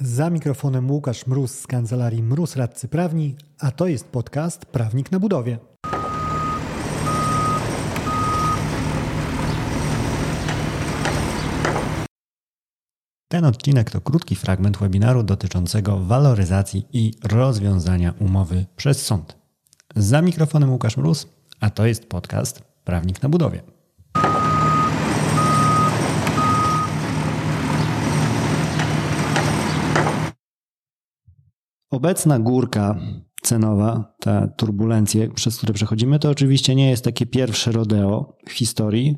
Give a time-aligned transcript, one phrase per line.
[0.00, 5.20] Za mikrofonem Łukasz Mróz z kancelarii Mróz Radcy Prawni, a to jest podcast Prawnik na
[5.20, 5.58] budowie.
[13.28, 19.36] Ten odcinek to krótki fragment webinaru dotyczącego waloryzacji i rozwiązania umowy przez sąd.
[19.96, 21.26] Za mikrofonem Łukasz Mróz,
[21.60, 23.75] a to jest podcast Prawnik na budowie.
[31.96, 33.00] Obecna górka
[33.42, 39.16] cenowa, te turbulencje, przez które przechodzimy, to oczywiście nie jest takie pierwsze rodeo w historii.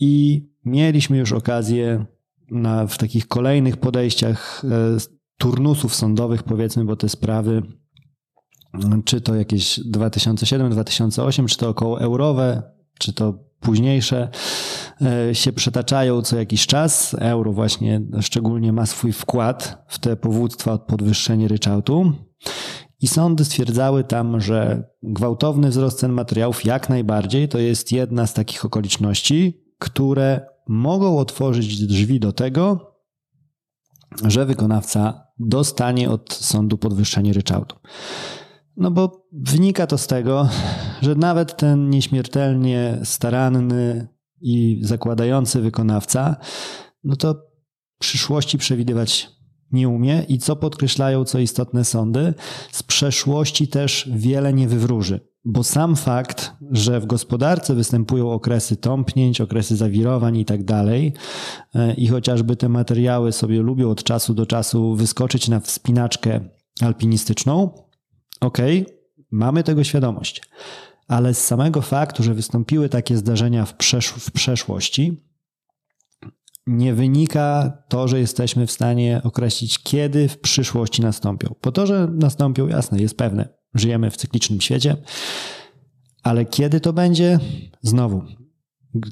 [0.00, 2.06] I mieliśmy już okazję
[2.50, 4.68] na, w takich kolejnych podejściach e,
[5.38, 7.62] turnusów sądowych, powiedzmy, bo te sprawy,
[9.04, 12.62] czy to jakieś 2007-2008, czy to około eurowe,
[12.98, 14.28] czy to późniejsze,
[15.32, 17.16] się przetaczają co jakiś czas.
[17.18, 22.12] Euro właśnie szczególnie ma swój wkład w te powództwa o podwyższenie ryczałtu.
[23.00, 28.34] I sądy stwierdzały tam, że gwałtowny wzrost cen materiałów jak najbardziej to jest jedna z
[28.34, 32.94] takich okoliczności, które mogą otworzyć drzwi do tego,
[34.24, 37.76] że wykonawca dostanie od sądu podwyższenie ryczałtu.
[38.76, 40.48] No bo wynika to z tego,
[41.02, 44.08] że nawet ten nieśmiertelnie staranny
[44.44, 46.36] i zakładający wykonawca,
[47.04, 47.36] no to
[47.98, 49.30] przyszłości przewidywać
[49.72, 52.34] nie umie i co podkreślają, co istotne sądy,
[52.72, 55.20] z przeszłości też wiele nie wywróży.
[55.44, 61.12] Bo sam fakt, że w gospodarce występują okresy tąpnięć, okresy zawirowań i tak dalej,
[61.74, 66.40] e, i chociażby te materiały sobie lubią od czasu do czasu wyskoczyć na wspinaczkę
[66.80, 67.70] alpinistyczną,
[68.40, 68.96] okej, okay,
[69.30, 70.42] mamy tego świadomość.
[71.08, 75.24] Ale z samego faktu, że wystąpiły takie zdarzenia w, przesz w przeszłości,
[76.66, 81.54] nie wynika to, że jesteśmy w stanie określić, kiedy w przyszłości nastąpią.
[81.60, 83.48] Po to, że nastąpią, jasne, jest pewne.
[83.74, 84.96] Żyjemy w cyklicznym świecie,
[86.22, 87.38] ale kiedy to będzie?
[87.82, 88.22] Znowu,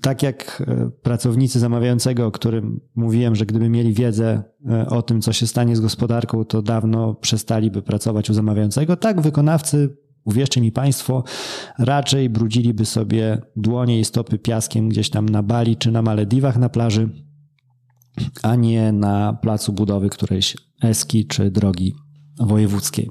[0.02, 5.20] tak jak e, pracownicy zamawiającego, o którym mówiłem, że gdyby mieli wiedzę e, o tym,
[5.20, 10.72] co się stanie z gospodarką, to dawno przestaliby pracować u zamawiającego, tak wykonawcy, uwierzcie mi
[10.72, 11.24] Państwo,
[11.78, 16.68] raczej brudziliby sobie dłonie i stopy piaskiem gdzieś tam na Bali czy na Malediwach na
[16.68, 17.08] plaży,
[18.42, 21.94] a nie na placu budowy którejś eski czy drogi
[22.38, 23.10] wojewódzkiej.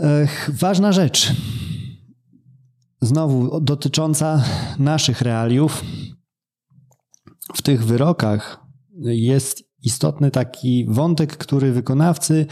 [0.00, 1.32] Ech, ważna rzecz
[3.00, 4.44] znowu dotycząca
[4.78, 5.84] naszych realiów.
[7.54, 8.60] W tych wyrokach
[9.04, 12.46] jest istotny taki wątek, który wykonawcy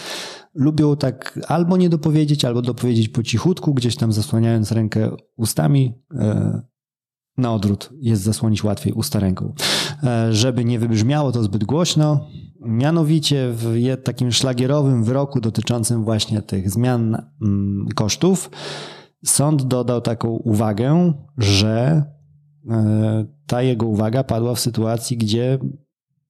[0.56, 5.94] lubią tak albo nie dopowiedzieć, albo dopowiedzieć po cichutku, gdzieś tam zasłaniając rękę ustami.
[6.14, 6.62] E,
[7.38, 9.54] na odwrót jest zasłonić łatwiej usta ręką.
[10.02, 12.28] E, żeby nie wybrzmiało to zbyt głośno,
[12.60, 18.50] mianowicie w takim szlagierowym wyroku dotyczącym właśnie tych zmian mm, kosztów,
[19.26, 22.04] Sąd dodał taką uwagę, że
[22.70, 25.58] e, ta jego uwaga padła w sytuacji, gdzie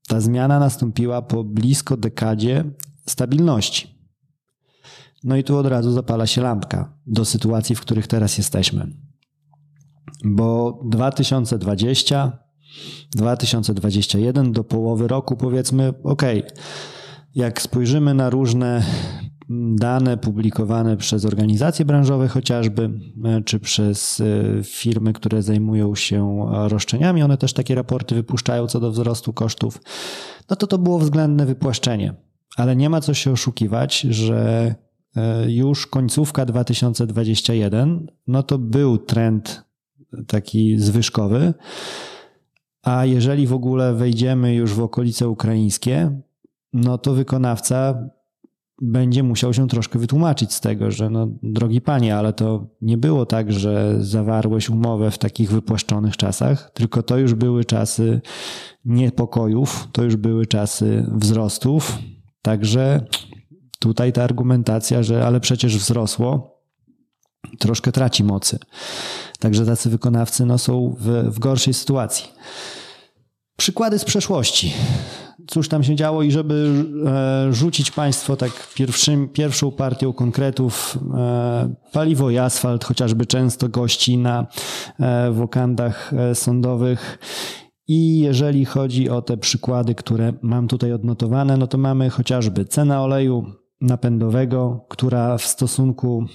[0.08, 2.64] ta zmiana nastąpiła po blisko dekadzie
[3.06, 3.95] stabilności.
[5.26, 8.86] No i tu od razu zapala się lampka do sytuacji, w których teraz jesteśmy.
[10.24, 12.38] Bo 2020,
[13.16, 16.22] 2021 do połowy roku powiedzmy, ok,
[17.34, 18.82] jak spojrzymy na różne
[19.76, 22.90] dane publikowane przez organizacje branżowe chociażby,
[23.24, 24.24] e, czy przez e,
[24.64, 29.80] firmy, które zajmują się roszczeniami, one też takie raporty wypuszczają co do wzrostu kosztów,
[30.50, 32.14] no to to było względne wypłaszczenie.
[32.56, 34.74] Ale nie ma co się oszukiwać, że
[35.46, 39.64] już końcówka 2021, no to był trend
[40.26, 41.54] taki zwyżkowy,
[42.82, 46.20] a jeżeli w ogóle wejdziemy już w okolice ukraińskie,
[46.72, 48.08] no to wykonawca
[48.82, 53.26] będzie musiał się troszkę wytłumaczyć z tego, że no, drogi panie, ale to nie było
[53.26, 58.20] tak, że zawarłeś umowę w takich wypłaszczonych czasach, tylko to już były czasy
[58.84, 61.98] niepokojów, to już były czasy wzrostów.
[62.42, 63.06] Także
[63.86, 66.56] tutaj ta argumentacja, że ale przecież wzrosło,
[67.58, 68.58] troszkę traci mocy.
[69.38, 72.28] Także tacy wykonawcy no, są w, w gorszej sytuacji.
[73.56, 74.72] Przykłady z przeszłości
[75.46, 81.74] cóż tam się działo i żeby e, rzucić Państwo tak pierwszym, pierwszą partią konkretów, e,
[81.92, 84.46] paliwo i asfalt chociażby często gości na
[85.00, 87.18] e, wokandach sądowych.
[87.88, 93.02] I jeżeli chodzi o te przykłady, które mam tutaj odnotowane, no to mamy chociażby cena
[93.02, 93.44] oleju
[93.80, 96.26] napędowego, która w stosunku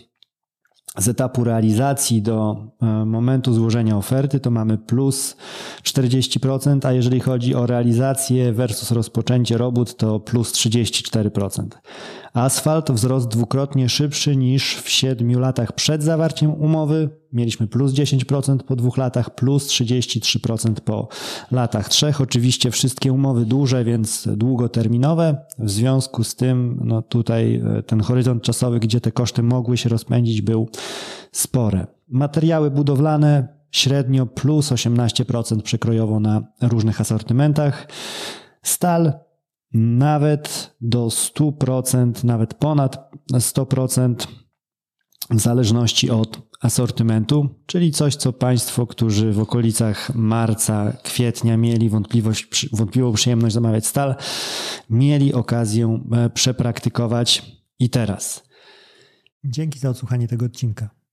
[0.98, 5.36] z etapu realizacji do e, momentu złożenia oferty, to mamy plus
[5.84, 11.68] 40%, a jeżeli chodzi o realizację versus rozpoczęcie robót, to plus 34%.
[12.34, 17.10] Asfalt wzrost dwukrotnie szybszy niż w 7 latach przed zawarciem umowy.
[17.34, 21.08] Mieliśmy plus 10% po dwóch latach, plus 33% po
[21.52, 22.22] latach trzech.
[22.22, 25.46] Oczywiście wszystkie umowy duże, więc długoterminowe.
[25.60, 29.90] W związku z tym, no tutaj e, ten horyzont czasowy, gdzie te koszty mogły się
[29.90, 30.70] rozpędzić, był
[31.32, 31.88] spory.
[32.10, 37.88] Materiały budowlane średnio plus 18% przekrojowo na różnych asortymentach.
[38.64, 39.14] Stal
[39.74, 44.16] nawet do 100%, nawet ponad 100%
[45.30, 52.70] w zależności od asortymentu, czyli coś, co Państwo, którzy w okolicach marca, kwietnia mieli wątpliwość,
[52.74, 54.16] wątpliwą przyjemność zamawiać stal,
[54.90, 58.44] mieli okazję e, przepraktykować i teraz.
[59.44, 61.01] Dzięki za odsłuchanie tego odcinka.